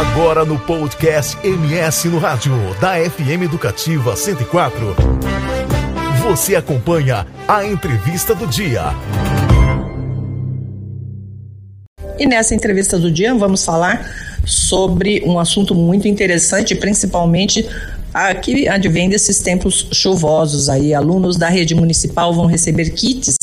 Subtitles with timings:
[0.00, 4.96] Agora no podcast MS no Rádio, da FM Educativa 104.
[6.22, 8.94] Você acompanha a entrevista do dia.
[12.18, 14.10] E nessa entrevista do dia vamos falar
[14.46, 17.68] sobre um assunto muito interessante, principalmente
[18.12, 23.36] Aqui advém desses tempos chuvosos aí, alunos da rede municipal vão receber kits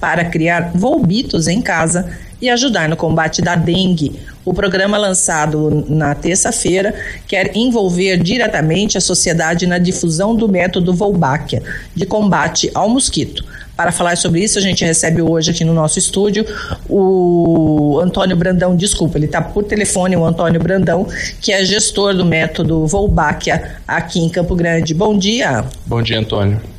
[0.00, 2.08] para criar volbitos em casa
[2.40, 4.18] e ajudar no combate da dengue.
[4.44, 6.94] O programa lançado na terça-feira
[7.26, 11.62] quer envolver diretamente a sociedade na difusão do método Volbáquia
[11.94, 13.44] de combate ao mosquito.
[13.76, 16.44] Para falar sobre isso, a gente recebe hoje aqui no nosso estúdio
[16.88, 21.06] o Antônio Brandão, desculpa, ele está por telefone, o Antônio Brandão,
[21.40, 24.94] que é gestor do método Volbáquia aqui em Campo Grande.
[24.94, 25.64] Bom dia.
[25.86, 26.77] Bom dia, Antônio.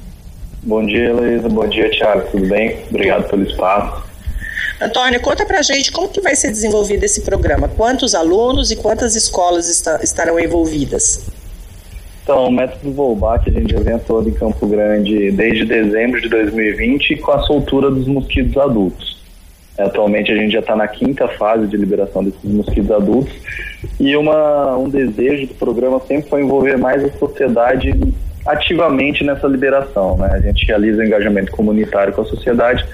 [0.62, 1.48] Bom dia, Heloísa.
[1.48, 2.30] Bom dia, Thiago.
[2.32, 2.78] Tudo bem?
[2.90, 4.04] Obrigado pelo espaço.
[4.82, 9.16] Antônio, conta pra gente como que vai ser desenvolvido esse programa, quantos alunos e quantas
[9.16, 11.28] escolas está, estarão envolvidas?
[12.24, 16.30] Então, o método Volbach a gente já vem atuando em Campo Grande desde dezembro de
[16.30, 19.20] 2020 com a soltura dos mosquitos adultos.
[19.78, 23.34] Atualmente a gente já está na quinta fase de liberação desses mosquitos adultos
[24.00, 27.94] e uma, um desejo do programa sempre foi envolver mais a sociedade
[28.46, 30.18] ativamente nessa liberação.
[30.18, 30.30] Né?
[30.32, 32.86] A gente realiza engajamento comunitário com a sociedade,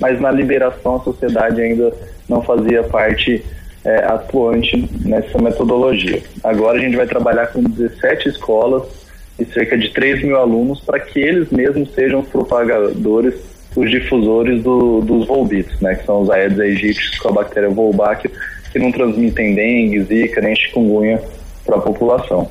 [0.00, 1.92] mas na liberação a sociedade ainda
[2.28, 3.44] não fazia parte
[3.84, 6.22] é, atuante nessa metodologia.
[6.42, 8.84] Agora a gente vai trabalhar com 17 escolas
[9.38, 13.34] e cerca de 3 mil alunos para que eles mesmos sejam os propagadores,
[13.74, 18.30] os difusores do, dos volbitos, né, que são os aedes aegyptis com a bactéria Wolbachia,
[18.70, 21.20] que não transmitem dengue, zika, nem chikungunya
[21.64, 22.50] para a população.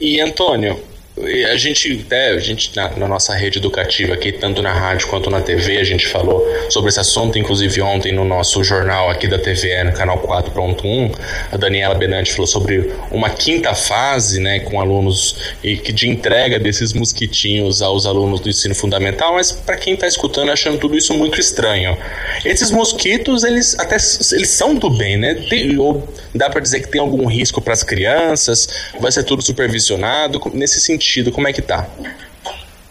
[0.00, 0.78] E Antônio,
[1.16, 5.30] a gente, né, a gente na, na, nossa rede educativa aqui, tanto na rádio quanto
[5.30, 9.38] na TV, a gente falou sobre esse assunto, inclusive ontem no nosso jornal aqui da
[9.38, 11.16] TVE, no canal 4.1,
[11.52, 16.92] a Daniela Benante falou sobre uma quinta fase, né, com alunos e de entrega desses
[16.92, 21.38] mosquitinhos aos alunos do ensino fundamental, mas para quem está escutando achando tudo isso muito
[21.38, 21.96] estranho.
[22.44, 23.94] Esses mosquitos, eles até
[24.32, 25.34] eles são do bem, né?
[25.48, 28.68] Tem, ou dá para dizer que tem algum risco para as crianças?
[28.98, 31.86] Vai ser tudo supervisionado nesse sentido como é que tá?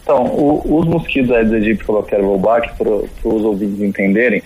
[0.02, 4.42] Então, o, os mosquitos Aedes aegypti coloquial Wolbach, para os ouvintes entenderem,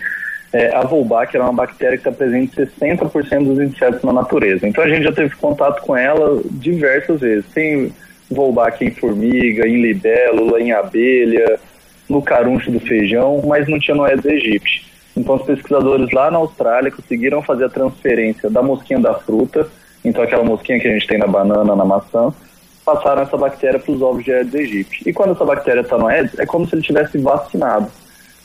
[0.53, 4.67] é, a Wolbach é uma bactéria que está presente em 60% dos insetos na natureza.
[4.67, 7.45] Então a gente já teve contato com ela diversas vezes.
[7.53, 7.93] Tem
[8.31, 11.59] Wolbach em formiga, em libélula, em abelha,
[12.09, 14.87] no caruncho do feijão, mas não tinha no Aedes aegypti.
[15.17, 19.69] Então os pesquisadores lá na Austrália conseguiram fazer a transferência da mosquinha da fruta,
[20.05, 22.33] então aquela mosquinha que a gente tem na banana, na maçã,
[22.89, 25.03] passaram essa bactéria para os ovos de Aedes aegypti.
[25.07, 27.91] E quando essa bactéria está no Aedes, é como se ele tivesse vacinado.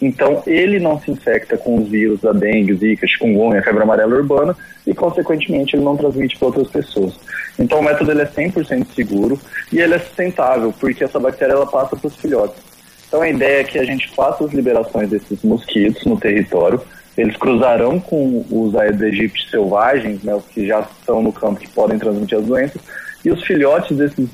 [0.02, 4.54] Então, ele não se infecta com os vírus da dengue, zika, chikungunya, febre amarela urbana
[4.86, 7.14] e, consequentemente, ele não transmite para outras pessoas.
[7.58, 9.40] Então, o método ele é 100% seguro
[9.72, 12.62] e ele é sustentável, porque essa bactéria ela passa para os filhotes.
[13.08, 16.81] Então, a ideia é que a gente faça as liberações desses mosquitos no território,
[17.18, 21.70] eles cruzarão com os Aedes aegypti selvagens, né, os que já estão no campo que
[21.70, 22.81] podem transmitir as doenças,
[23.23, 24.29] e os filhotes desses,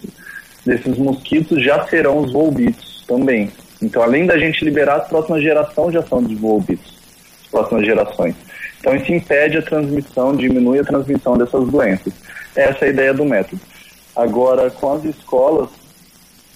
[0.66, 3.52] desses mosquitos já serão os volbitos também.
[3.82, 6.98] Então, além da gente liberar, as próximas gerações já são de volbitos,
[7.44, 8.36] as próximas gerações.
[8.80, 12.14] Então, isso impede a transmissão, diminui a transmissão dessas doenças.
[12.56, 13.62] Essa é a ideia do método.
[14.16, 15.70] Agora, com as escolas,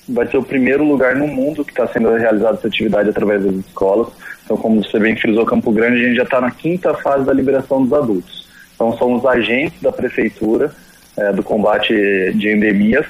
[0.07, 3.55] vai ser o primeiro lugar no mundo que está sendo realizada essa atividade através das
[3.55, 4.07] escolas.
[4.43, 7.33] Então, como você bem frisou, Campo Grande, a gente já está na quinta fase da
[7.33, 8.47] liberação dos adultos.
[8.75, 10.73] Então, são os agentes da prefeitura
[11.17, 11.93] é, do combate
[12.33, 13.05] de endemias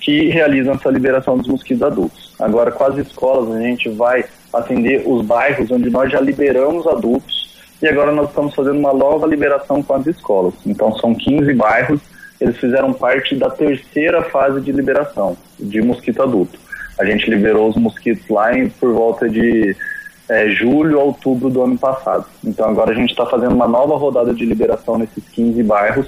[0.00, 2.34] que realizam essa liberação dos mosquitos adultos.
[2.38, 7.52] Agora, com as escolas, a gente vai atender os bairros onde nós já liberamos adultos
[7.80, 10.54] e agora nós estamos fazendo uma nova liberação com as escolas.
[10.66, 12.00] Então, são 15 bairros,
[12.40, 16.58] eles fizeram parte da terceira fase de liberação de mosquito adulto.
[16.98, 19.76] A gente liberou os mosquitos lá em, por volta de
[20.28, 22.26] é, julho outubro do ano passado.
[22.44, 26.06] Então, agora a gente está fazendo uma nova rodada de liberação nesses 15 bairros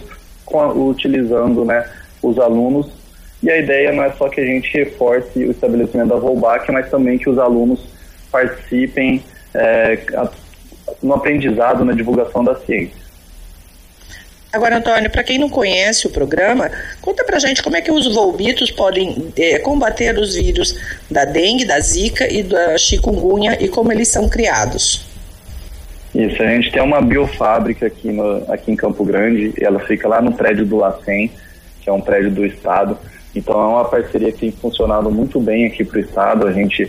[0.75, 1.85] utilizando né,
[2.23, 2.89] os alunos.
[3.43, 6.91] E a ideia não é só que a gente reforce o estabelecimento da Volbach, mas
[6.91, 7.81] também que os alunos
[8.31, 9.23] participem
[9.55, 9.99] é,
[11.03, 13.05] no aprendizado, na divulgação da ciência.
[14.55, 16.71] Agora, Antônio, para quem não conhece o programa,
[17.01, 20.79] conta para gente como é que os volbitos podem é, combater os vírus
[21.11, 25.14] da dengue, da zika e da chikungunya e como eles são criados.
[26.15, 30.23] Isso, a gente tem uma biofábrica aqui, no, aqui em Campo Grande, ela fica lá
[30.23, 31.31] no prédio do LACEN,
[31.81, 32.97] que é um prédio do Estado.
[33.35, 36.47] Então é uma parceria que tem funcionado muito bem aqui para o Estado.
[36.47, 36.89] A gente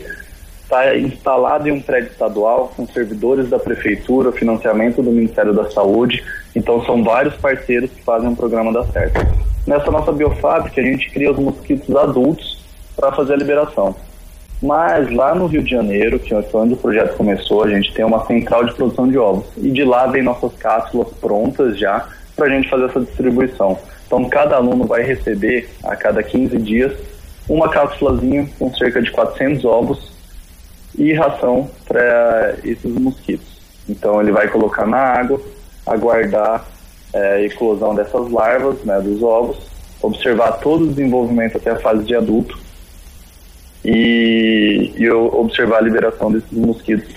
[0.61, 6.23] está instalado em um prédio estadual, com servidores da Prefeitura, financiamento do Ministério da Saúde.
[6.55, 9.19] Então são vários parceiros que fazem um programa dar certo.
[9.65, 12.63] Nessa nossa biofábrica, a gente cria os mosquitos adultos
[12.95, 13.95] para fazer a liberação.
[14.61, 18.05] Mas lá no Rio de Janeiro, que é onde o projeto começou, a gente tem
[18.05, 19.45] uma central de produção de ovos.
[19.57, 23.77] E de lá vem nossas cápsulas prontas já para a gente fazer essa distribuição.
[24.07, 26.93] Então cada aluno vai receber a cada 15 dias
[27.47, 30.11] uma cápsulazinha com cerca de 400 ovos
[30.97, 33.59] e ração para esses mosquitos.
[33.87, 35.39] Então ele vai colocar na água,
[35.85, 36.65] aguardar
[37.13, 39.57] é, a eclosão dessas larvas, né, dos ovos,
[40.01, 42.64] observar todo o desenvolvimento até a fase de adulto
[43.85, 47.07] e, e observar a liberação desses mosquitos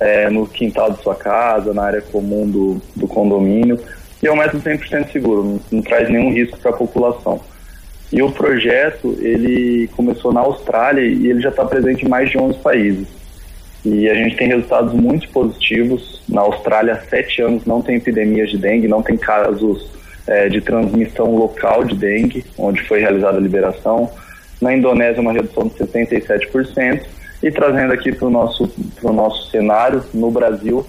[0.00, 3.78] é, no quintal de sua casa, na área comum do, do condomínio.
[4.20, 7.40] E é um método 100% seguro, não, não traz nenhum risco para a população.
[8.12, 12.38] E o projeto, ele começou na Austrália e ele já está presente em mais de
[12.38, 13.06] 11 países.
[13.84, 16.22] E a gente tem resultados muito positivos.
[16.28, 19.88] Na Austrália, há sete anos não tem epidemias de dengue, não tem casos
[20.26, 24.10] é, de transmissão local de dengue, onde foi realizada a liberação.
[24.60, 27.02] Na Indonésia, uma redução de 77%.
[27.42, 28.70] E trazendo aqui para o nosso,
[29.02, 30.84] nosso cenário, no Brasil,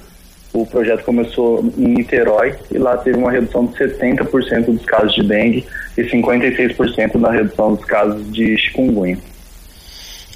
[0.52, 5.24] o projeto começou em Niterói e lá teve uma redução de 70% dos casos de
[5.24, 9.18] dengue e 56% na redução dos casos de chikungunya.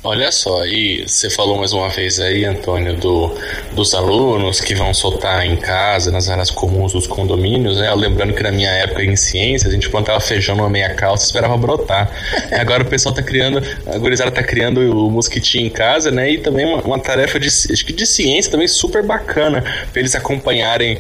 [0.06, 3.34] Olha só, e você falou mais uma vez aí, Antônio, do,
[3.74, 7.90] dos alunos que vão soltar em casa, nas áreas comuns dos condomínios, né?
[7.96, 11.28] Lembrando que na minha época em ciências, a gente plantava feijão numa meia calça e
[11.28, 12.12] esperava brotar.
[12.52, 16.32] Agora o pessoal tá criando, a gurizada tá criando o mosquitinho em casa, né?
[16.32, 20.14] E também uma, uma tarefa de, acho que de ciência também super bacana, para eles
[20.16, 20.98] acompanharem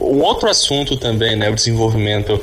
[0.00, 1.50] um outro assunto também, né?
[1.50, 2.40] O desenvolvimento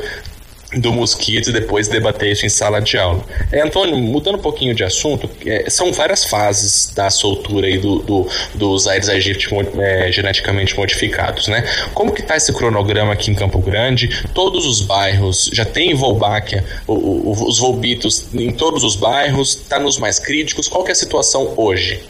[0.75, 3.23] do mosquito e depois debater isso em sala de aula.
[3.51, 7.99] É, Antônio, mudando um pouquinho de assunto, é, são várias fases da soltura aí do,
[7.99, 9.47] do, dos Aedes aegypti
[9.79, 11.63] é, geneticamente modificados, né?
[11.93, 14.25] Como que está esse cronograma aqui em Campo Grande?
[14.33, 20.19] Todos os bairros já tem Volbáquia, os volbitos em todos os bairros, está nos mais
[20.19, 22.01] críticos, qual que é a situação hoje?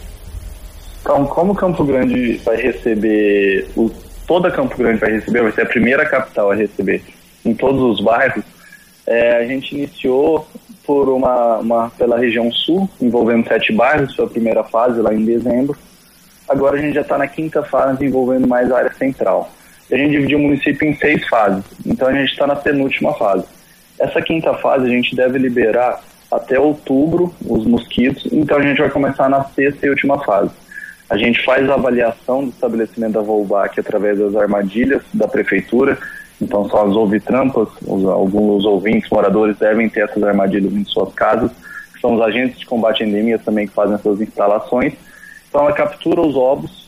[1.02, 3.92] Então, como Campo Grande vai receber, o,
[4.26, 7.04] toda Campo Grande vai receber, vai ser a primeira capital a receber
[7.46, 8.44] em todos os bairros,
[9.07, 10.48] é, a gente iniciou
[10.86, 15.25] por uma, uma, pela região sul, envolvendo sete bairros, foi a primeira fase lá em
[15.25, 15.78] dezembro.
[16.48, 19.52] Agora a gente já está na quinta fase, envolvendo mais a área central.
[19.90, 23.13] E a gente dividiu o município em seis fases, então a gente está na penúltima
[23.13, 23.46] fase.
[24.00, 28.90] Essa quinta fase a gente deve liberar até outubro os mosquitos, então a gente vai
[28.90, 30.52] começar na sexta e última fase.
[31.10, 35.98] A gente faz a avaliação do estabelecimento da Volbac através das armadilhas da prefeitura,
[36.42, 41.52] então são as ouvitrampas, os, alguns ouvintes, moradores devem ter essas armadilhas em suas casas,
[42.02, 44.94] são os agentes de combate à endemia também que fazem essas instalações.
[45.50, 46.86] Então ela captura os ovos,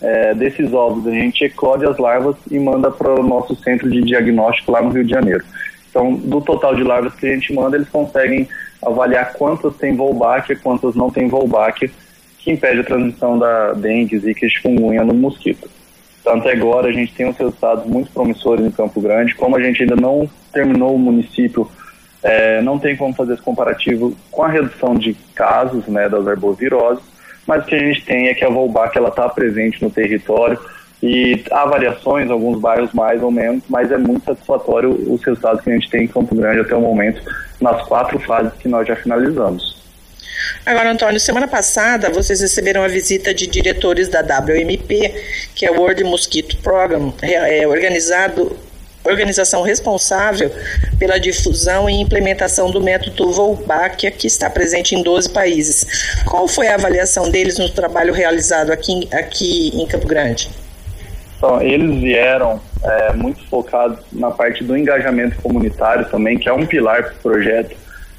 [0.00, 4.02] é, desses ovos a gente eclode as larvas e manda para o nosso centro de
[4.02, 5.44] diagnóstico lá no Rio de Janeiro.
[5.90, 8.46] Então, do total de larvas que a gente manda, eles conseguem
[8.84, 11.90] avaliar quantas tem Wolbachia, quantas não tem Wolbachia,
[12.38, 15.70] que impede a transmissão da dengue, zika e chikungunya no mosquito.
[16.26, 19.32] Tanto agora a gente tem uns resultados muito promissores em Campo Grande.
[19.36, 21.70] Como a gente ainda não terminou o município,
[22.20, 27.04] é, não tem como fazer esse comparativo com a redução de casos né, das arboviroses,
[27.46, 30.58] mas o que a gente tem é que a Volbac está presente no território
[31.00, 35.70] e há variações, alguns bairros mais ou menos, mas é muito satisfatório os resultados que
[35.70, 37.22] a gente tem em Campo Grande até o momento,
[37.60, 39.75] nas quatro fases que nós já finalizamos.
[40.64, 45.14] Agora, Antônio, semana passada vocês receberam a visita de diretores da WMP,
[45.54, 48.56] que é o World Mosquito Program, é, organizado
[49.04, 50.50] organização responsável
[50.98, 56.22] pela difusão e implementação do método Wolbachia, que está presente em 12 países.
[56.24, 60.50] Qual foi a avaliação deles no trabalho realizado aqui, aqui em Campo Grande?
[61.36, 66.66] Então, eles vieram é, muito focados na parte do engajamento comunitário também, que é um
[66.66, 67.76] pilar para o projeto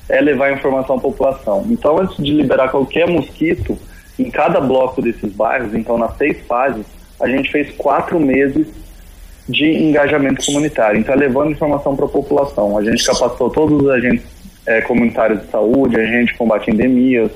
[0.10, 1.66] é levar informação à população.
[1.70, 3.78] Então, antes de liberar qualquer mosquito,
[4.18, 6.86] em cada bloco desses bairros, então nas seis fases,
[7.20, 8.68] a gente fez quatro meses
[9.48, 11.00] de engajamento comunitário.
[11.00, 12.78] Então, é levando informação para a população.
[12.78, 14.26] A gente capacitou todos os agentes
[14.66, 17.32] é, comunitários de saúde, agentes de combate a endemias,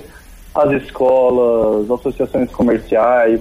[0.53, 3.39] as escolas, associações comerciais,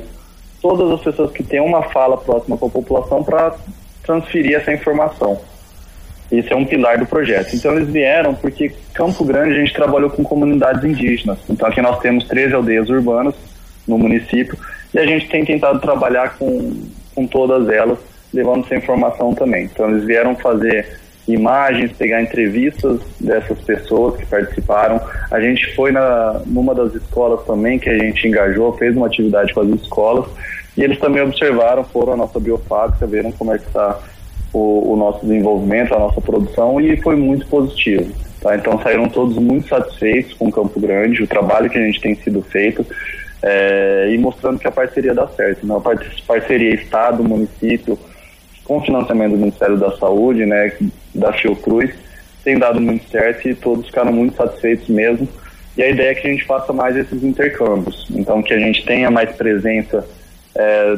[0.62, 3.54] todas as pessoas que têm uma fala próxima com a população para
[4.02, 5.40] transferir essa informação.
[6.30, 7.54] Esse é um pilar do projeto.
[7.54, 11.38] Então eles vieram porque Campo Grande a gente trabalhou com comunidades indígenas.
[11.48, 13.34] Então aqui nós temos 13 aldeias urbanas
[13.86, 14.56] no município
[14.94, 16.82] e a gente tem tentado trabalhar com,
[17.14, 17.98] com todas elas,
[18.32, 19.64] levando essa informação também.
[19.64, 20.86] Então eles vieram fazer
[21.26, 25.00] imagens, pegar entrevistas dessas pessoas que participaram.
[25.30, 29.52] A gente foi na, numa das escolas também que a gente engajou, fez uma atividade
[29.52, 30.26] com as escolas
[30.76, 33.98] e eles também observaram, foram a nossa biofábrica, viram como é que está
[34.52, 38.12] o, o nosso desenvolvimento, a nossa produção e foi muito positivo.
[38.40, 38.56] Tá?
[38.56, 42.42] Então saíram todos muito satisfeitos com Campo Grande, o trabalho que a gente tem sido
[42.42, 42.84] feito
[43.42, 45.66] é, e mostrando que a parceria dá certo.
[45.66, 45.74] Né?
[45.74, 47.98] A parceria Estado, município,
[48.64, 50.72] com financiamento do Ministério da Saúde, né,
[51.14, 51.92] da Fiocruz,
[52.44, 55.28] tem dado muito certo e todos ficaram muito satisfeitos mesmo.
[55.76, 58.06] E a ideia é que a gente faça mais esses intercâmbios.
[58.10, 60.06] Então, que a gente tenha mais presença
[60.54, 60.96] é,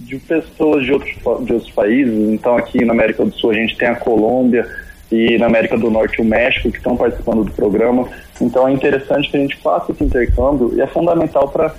[0.00, 2.14] de pessoas de outros, de outros países.
[2.30, 4.66] Então, aqui na América do Sul, a gente tem a Colômbia
[5.12, 8.08] e na América do Norte o México que estão participando do programa.
[8.40, 11.74] Então, é interessante que a gente faça esse intercâmbio e é fundamental para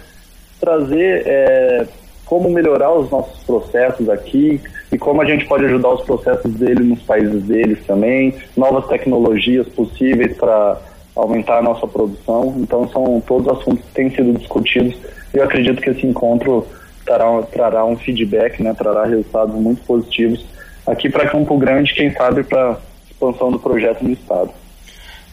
[0.59, 1.87] trazer é,
[2.25, 4.61] como melhorar os nossos processos aqui
[4.91, 9.67] e como a gente pode ajudar os processos dele nos países deles também, novas tecnologias
[9.69, 10.79] possíveis para
[11.15, 12.55] aumentar a nossa produção.
[12.57, 14.97] Então, são todos assuntos que têm sido discutidos
[15.33, 16.67] eu acredito que esse encontro
[17.05, 20.46] trará, trará um feedback, né, trará resultados muito positivos
[20.86, 22.77] aqui para Campo Grande, quem sabe para
[23.10, 24.51] expansão do projeto no estado.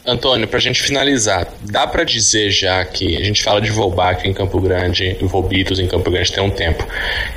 [0.07, 4.27] Antônio, para a gente finalizar, dá para dizer já que a gente fala de Volbac
[4.27, 6.87] em Campo Grande, Volbitos em Campo Grande tem um tempo,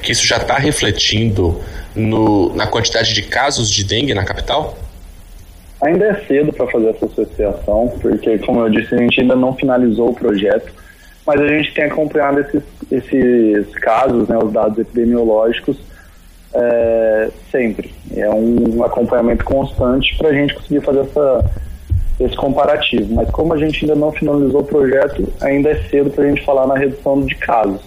[0.02, 1.60] que isso já está refletindo
[1.94, 4.78] no, na quantidade de casos de dengue na capital?
[5.82, 9.54] Ainda é cedo para fazer essa associação, porque, como eu disse, a gente ainda não
[9.56, 10.72] finalizou o projeto,
[11.25, 15.78] mas a gente tem acompanhado esses, esses casos, né, os dados epidemiológicos,
[16.54, 17.94] é, sempre.
[18.16, 21.51] É um acompanhamento constante para a gente conseguir fazer essa,
[22.20, 23.13] esse comparativo.
[23.13, 26.44] Mas como a gente ainda não finalizou o projeto, ainda é cedo para a gente
[26.44, 27.82] falar na redução de casos.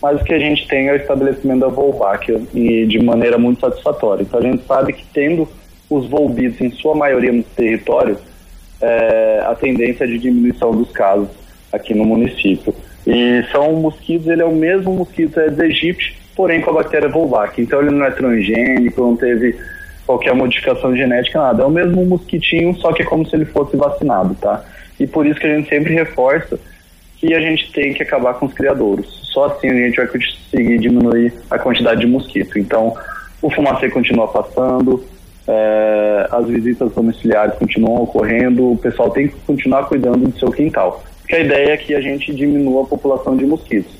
[0.00, 3.60] Mas o que a gente tem é o estabelecimento da Volvac e de maneira muito
[3.60, 4.22] satisfatória.
[4.22, 5.48] Então a gente sabe que tendo
[5.90, 8.16] os volbidos em sua maioria no território,
[8.80, 11.28] é, a tendência é de diminuição dos casos
[11.72, 12.74] aqui no município.
[13.06, 17.60] E são mosquitos, ele é o mesmo mosquito Aedes aegypti, porém com a bactéria Volvac.
[17.60, 19.56] Então ele não é transgênico, não teve
[20.06, 21.62] qualquer modificação genética, nada.
[21.62, 24.64] É o mesmo mosquitinho, só que é como se ele fosse vacinado, tá?
[24.98, 26.58] E por isso que a gente sempre reforça
[27.18, 29.06] que a gente tem que acabar com os criadouros.
[29.32, 32.58] Só assim a gente vai conseguir diminuir a quantidade de mosquito.
[32.58, 32.94] Então,
[33.42, 35.04] o fumacê continua passando,
[35.46, 41.02] é, as visitas domiciliares continuam ocorrendo, o pessoal tem que continuar cuidando do seu quintal.
[41.28, 43.92] Porque a ideia é que a gente diminua a população de mosquitos.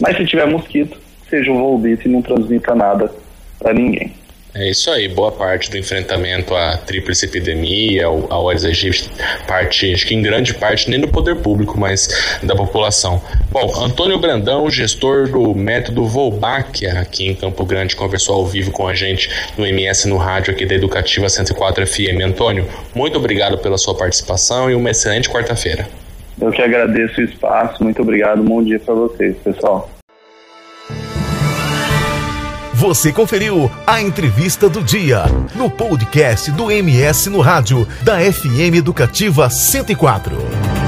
[0.00, 0.96] Mas se tiver mosquito,
[1.28, 3.12] seja um volbito e não transmita nada
[3.58, 4.12] para ninguém.
[4.54, 9.10] É isso aí, boa parte do enfrentamento à tríplice epidemia, ao, ao Aedes aegypti,
[9.48, 12.08] parte, acho que em grande parte, nem do poder público, mas
[12.44, 13.20] da população.
[13.50, 18.86] Bom, Antônio Brandão, gestor do método Volbáquia aqui em Campo Grande, conversou ao vivo com
[18.86, 22.22] a gente no MS no rádio aqui da Educativa 104 FM.
[22.24, 25.97] Antônio, muito obrigado pela sua participação e uma excelente quarta-feira.
[26.40, 29.90] Eu que agradeço o espaço, muito obrigado, bom dia para vocês, pessoal.
[32.74, 35.24] Você conferiu a entrevista do dia
[35.56, 40.87] no podcast do MS no rádio da FM Educativa 104.